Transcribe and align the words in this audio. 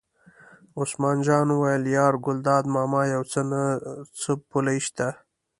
عثمان 0.79 1.17
جان 1.27 1.47
وویل: 1.51 1.83
یار 1.97 2.13
ګلداد 2.25 2.63
ماما 2.75 3.01
یو 3.15 3.23
څه 3.31 3.41
نه 3.51 3.61
څه 4.19 4.31
پولې 4.49 4.77
شته. 4.87 5.07